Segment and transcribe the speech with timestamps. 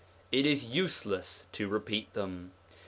[0.31, 2.53] It is useless to repeat them.